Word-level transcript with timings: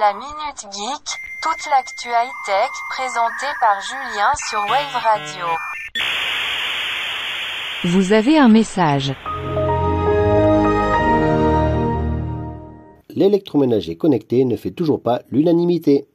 La 0.00 0.14
Minute 0.14 0.72
Geek, 0.72 1.20
toute 1.42 1.70
l'actu 1.70 2.08
high-tech 2.08 2.70
présentée 2.88 3.52
par 3.60 3.78
Julien 3.82 4.30
sur 4.48 4.60
Wave 4.60 5.02
Radio. 5.04 5.46
Vous 7.84 8.14
avez 8.14 8.38
un 8.38 8.48
message. 8.48 9.12
L'électroménager 13.10 13.96
connecté 13.98 14.46
ne 14.46 14.56
fait 14.56 14.70
toujours 14.70 15.02
pas 15.02 15.20
l'unanimité. 15.30 16.08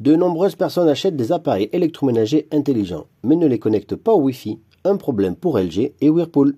De 0.00 0.16
nombreuses 0.16 0.56
personnes 0.56 0.88
achètent 0.88 1.16
des 1.16 1.32
appareils 1.32 1.68
électroménagers 1.74 2.48
intelligents, 2.50 3.08
mais 3.24 3.36
ne 3.36 3.46
les 3.46 3.58
connectent 3.58 3.96
pas 3.96 4.12
au 4.12 4.22
Wi-Fi. 4.22 4.58
Un 4.84 4.96
problème 4.96 5.36
pour 5.36 5.58
LG 5.58 5.92
et 6.00 6.08
Whirlpool. 6.08 6.56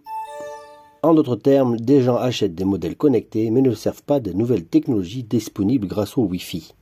En 1.01 1.15
d'autres 1.15 1.37
termes, 1.37 1.77
des 1.77 2.03
gens 2.03 2.17
achètent 2.17 2.57
des 2.57 2.65
modèles 2.65 2.97
connectés 2.97 3.51
mais 3.53 3.63
ne 3.63 3.73
servent 3.73 4.03
pas 4.03 4.19
des 4.19 4.35
nouvelles 4.35 4.65
technologies 4.65 5.23
disponibles 5.23 5.87
grâce 5.87 6.19
au 6.19 6.23
Wi-Fi. 6.23 6.75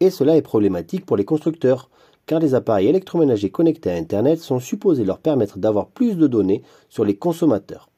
Et 0.00 0.10
cela 0.10 0.36
est 0.36 0.42
problématique 0.42 1.06
pour 1.06 1.16
les 1.16 1.24
constructeurs, 1.24 1.88
car 2.26 2.40
les 2.40 2.54
appareils 2.54 2.88
électroménagers 2.88 3.48
connectés 3.48 3.90
à 3.90 3.94
Internet 3.94 4.38
sont 4.40 4.60
supposés 4.60 5.04
leur 5.04 5.18
permettre 5.18 5.58
d'avoir 5.58 5.86
plus 5.86 6.18
de 6.18 6.26
données 6.26 6.62
sur 6.90 7.06
les 7.06 7.16
consommateurs. 7.16 7.88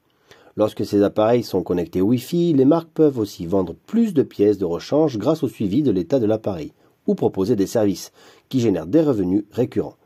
Lorsque 0.55 0.85
ces 0.85 1.03
appareils 1.03 1.43
sont 1.43 1.63
connectés 1.63 1.99
au 1.99 2.07
Wi-Fi, 2.07 2.53
les 2.53 2.65
marques 2.65 2.91
peuvent 2.93 3.19
aussi 3.19 3.45
vendre 3.45 3.75
plus 3.87 4.13
de 4.13 4.23
pièces 4.23 4.57
de 4.57 4.65
rechange 4.65 5.17
grâce 5.17 5.43
au 5.43 5.49
suivi 5.49 5.83
de 5.83 5.91
l'état 5.91 6.19
de 6.19 6.25
l'appareil, 6.25 6.71
ou 7.07 7.13
proposer 7.13 7.57
des 7.57 7.67
services 7.67 8.13
qui 8.47 8.61
génèrent 8.61 8.87
des 8.87 9.01
revenus 9.01 9.43
récurrents. 9.51 9.97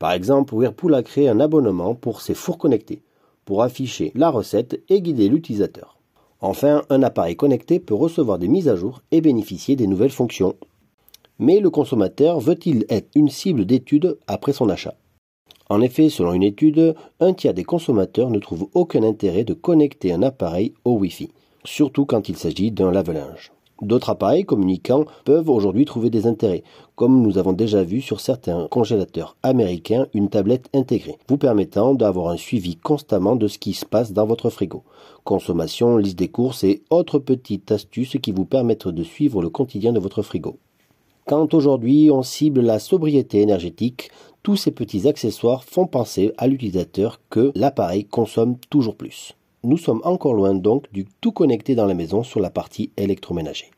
Par 0.00 0.10
exemple, 0.10 0.56
Whirlpool 0.56 0.94
a 0.94 1.04
créé 1.04 1.28
un 1.28 1.38
abonnement 1.38 1.94
pour 1.94 2.20
ses 2.20 2.34
fours 2.34 2.58
connectés 2.58 3.03
pour 3.44 3.62
afficher 3.62 4.12
la 4.14 4.30
recette 4.30 4.80
et 4.88 5.00
guider 5.00 5.28
l'utilisateur. 5.28 5.98
Enfin, 6.40 6.82
un 6.90 7.02
appareil 7.02 7.36
connecté 7.36 7.80
peut 7.80 7.94
recevoir 7.94 8.38
des 8.38 8.48
mises 8.48 8.68
à 8.68 8.76
jour 8.76 9.02
et 9.10 9.20
bénéficier 9.20 9.76
des 9.76 9.86
nouvelles 9.86 10.10
fonctions. 10.10 10.56
Mais 11.38 11.60
le 11.60 11.70
consommateur 11.70 12.38
veut-il 12.38 12.84
être 12.88 13.08
une 13.14 13.28
cible 13.28 13.64
d'étude 13.64 14.18
après 14.26 14.52
son 14.52 14.68
achat? 14.68 14.94
En 15.70 15.80
effet, 15.80 16.10
selon 16.10 16.34
une 16.34 16.42
étude, 16.42 16.94
un 17.20 17.32
tiers 17.32 17.54
des 17.54 17.64
consommateurs 17.64 18.30
ne 18.30 18.38
trouvent 18.38 18.68
aucun 18.74 19.02
intérêt 19.02 19.44
de 19.44 19.54
connecter 19.54 20.12
un 20.12 20.22
appareil 20.22 20.74
au 20.84 20.98
Wi-Fi, 20.98 21.30
surtout 21.64 22.04
quand 22.04 22.28
il 22.28 22.36
s'agit 22.36 22.70
d'un 22.70 22.92
lave-linge. 22.92 23.52
D'autres 23.84 24.08
appareils 24.08 24.46
communicants 24.46 25.04
peuvent 25.26 25.50
aujourd'hui 25.50 25.84
trouver 25.84 26.08
des 26.08 26.26
intérêts, 26.26 26.62
comme 26.96 27.20
nous 27.20 27.36
avons 27.36 27.52
déjà 27.52 27.82
vu 27.82 28.00
sur 28.00 28.18
certains 28.18 28.66
congélateurs 28.68 29.36
américains 29.42 30.06
une 30.14 30.30
tablette 30.30 30.70
intégrée, 30.72 31.18
vous 31.28 31.36
permettant 31.36 31.92
d'avoir 31.92 32.28
un 32.28 32.38
suivi 32.38 32.76
constamment 32.76 33.36
de 33.36 33.46
ce 33.46 33.58
qui 33.58 33.74
se 33.74 33.84
passe 33.84 34.14
dans 34.14 34.24
votre 34.24 34.48
frigo. 34.48 34.84
Consommation, 35.24 35.98
liste 35.98 36.18
des 36.18 36.28
courses 36.28 36.64
et 36.64 36.82
autres 36.88 37.18
petites 37.18 37.70
astuces 37.72 38.16
qui 38.22 38.32
vous 38.32 38.46
permettent 38.46 38.88
de 38.88 39.02
suivre 39.02 39.42
le 39.42 39.50
quotidien 39.50 39.92
de 39.92 40.00
votre 40.00 40.22
frigo. 40.22 40.56
Quand 41.26 41.52
aujourd'hui 41.52 42.10
on 42.10 42.22
cible 42.22 42.62
la 42.62 42.78
sobriété 42.78 43.42
énergétique, 43.42 44.10
tous 44.42 44.56
ces 44.56 44.70
petits 44.70 45.06
accessoires 45.06 45.62
font 45.62 45.86
penser 45.86 46.32
à 46.38 46.46
l'utilisateur 46.46 47.20
que 47.28 47.52
l'appareil 47.54 48.06
consomme 48.06 48.56
toujours 48.70 48.96
plus. 48.96 49.34
Nous 49.64 49.78
sommes 49.78 50.02
encore 50.04 50.34
loin 50.34 50.54
donc 50.54 50.92
du 50.92 51.06
tout 51.22 51.32
connecté 51.32 51.74
dans 51.74 51.86
la 51.86 51.94
maison 51.94 52.22
sur 52.22 52.38
la 52.38 52.50
partie 52.50 52.92
électroménager. 52.98 53.70